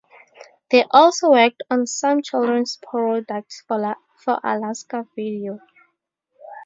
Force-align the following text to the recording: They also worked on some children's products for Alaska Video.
They 0.71 0.83
also 0.89 1.29
worked 1.29 1.61
on 1.69 1.85
some 1.85 2.23
children's 2.23 2.75
products 2.75 3.61
for 3.67 4.39
Alaska 4.43 5.05
Video. 5.15 5.59